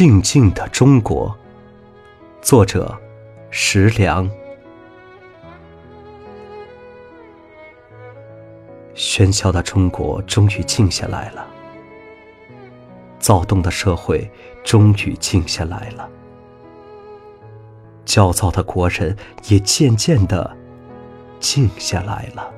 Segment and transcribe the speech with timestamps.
[0.00, 1.36] 静静的中国，
[2.40, 2.98] 作者
[3.50, 4.26] 石良。
[8.94, 11.46] 喧嚣的中国终于静下来了，
[13.18, 14.26] 躁动的社会
[14.64, 16.08] 终于静下来了，
[18.06, 19.14] 焦躁的国人
[19.48, 20.56] 也渐渐的
[21.38, 22.50] 静下来了。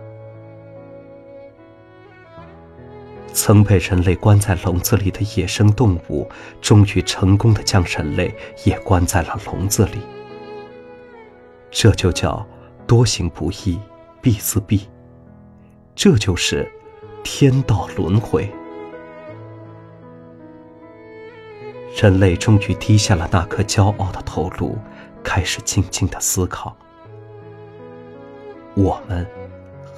[3.33, 6.29] 曾被人类关在笼子里的野生动物，
[6.61, 10.01] 终于成功的将人类也关在了笼子里。
[11.71, 12.47] 这就叫
[12.87, 13.81] 多行不义
[14.21, 14.83] 必自毙，
[15.95, 16.71] 这就是
[17.25, 18.49] 天道轮回。
[22.01, 24.77] 人类终于低下了那颗骄傲的头颅，
[25.23, 26.77] 开始静静的思考：
[28.75, 29.27] 我们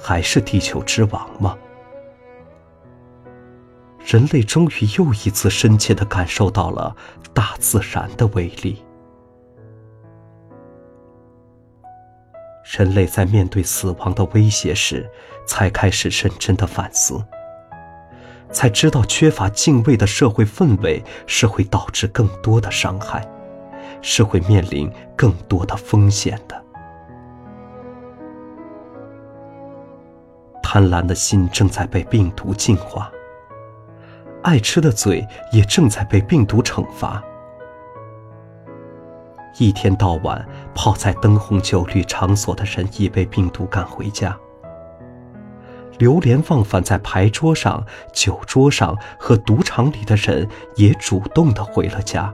[0.01, 1.57] 还是地球之王吗？
[4.15, 6.95] 人类终于又一次深切的感受到了
[7.33, 8.81] 大自然的威力。
[12.63, 15.05] 人类在面对死亡的威胁时，
[15.45, 17.21] 才开始认真的反思，
[18.53, 23.21] 才知道缺乏敬畏的社会氛围是会导致更多的伤害，
[24.01, 26.63] 是会面临更多的风险的。
[30.63, 33.11] 贪婪的心正在被病毒净化。
[34.45, 37.21] 爱吃的嘴也正在被病毒惩罚。
[39.57, 44.37] 一天到晚泡在灯红酒绿场所的人也被病毒赶回家。
[45.97, 52.31] 流连忘返在牌桌上、酒桌上和赌场里的人也主动的回了家。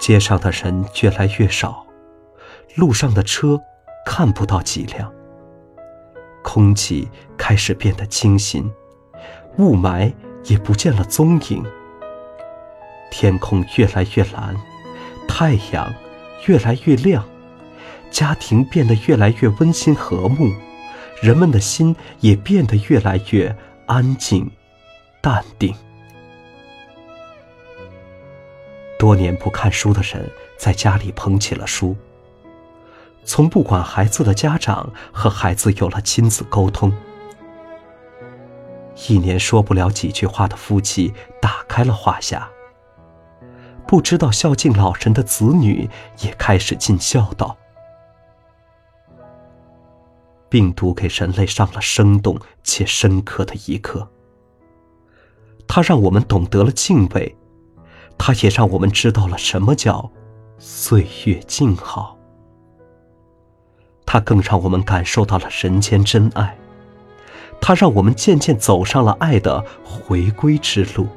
[0.00, 1.86] 街上的人越来越少，
[2.76, 3.60] 路上的车
[4.04, 5.12] 看不到几辆。
[6.42, 8.72] 空气开始变得清新。
[9.58, 10.12] 雾霾
[10.44, 11.64] 也不见了踪影，
[13.10, 14.56] 天空越来越蓝，
[15.28, 15.92] 太阳
[16.46, 17.24] 越来越亮，
[18.10, 20.50] 家庭变得越来越温馨和睦，
[21.20, 23.54] 人们的心也变得越来越
[23.86, 24.50] 安静、
[25.20, 25.74] 淡定。
[28.98, 31.96] 多年不看书的人在家里捧起了书，
[33.24, 36.92] 从不管孩子的家长和孩子有了亲子沟通。
[39.08, 42.42] 一年说不了几句话的夫妻打开了话匣，
[43.86, 45.88] 不知道孝敬老人的子女
[46.20, 47.56] 也开始尽孝道。
[50.48, 54.10] 病毒给人类上了生动且深刻的一课，
[55.68, 57.36] 它让我们懂得了敬畏，
[58.18, 60.10] 它也让我们知道了什么叫
[60.58, 62.18] 岁月静好，
[64.04, 66.58] 它更让我们感受到了人间真爱。
[67.58, 71.08] 它让我们渐渐走上了爱的回归之路。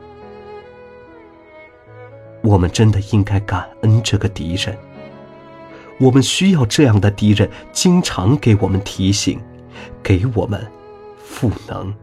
[2.41, 4.77] 我们真的应该感恩这个敌人。
[5.99, 9.39] 我们需要这样的敌人，经常给我们提醒，
[10.01, 10.65] 给我们
[11.17, 11.93] 赋能。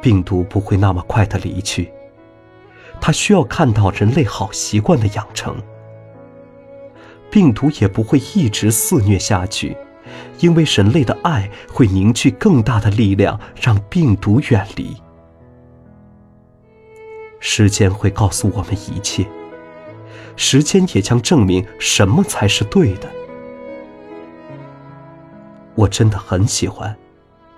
[0.00, 1.92] 病毒不会那么快的离去，
[3.00, 5.60] 它需要看到人类好习惯的养成。
[7.30, 9.76] 病毒也不会一直肆虐下去。
[10.40, 14.96] 因为人类的爱会凝聚更大的力量，让病毒远离。
[17.40, 19.26] 时间会告诉我们一切，
[20.36, 23.08] 时间也将证明什么才是对的。
[25.74, 26.96] 我真的很喜欢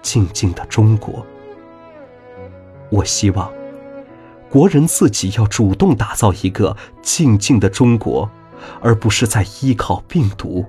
[0.03, 1.25] 静静的中国。
[2.91, 3.51] 我希望
[4.51, 8.31] 国人自己要主动打造一个静静的中国，
[8.83, 10.67] 而不是在依靠病毒。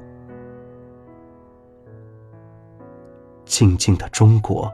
[3.52, 4.74] 静静的中国，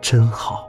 [0.00, 0.67] 真好。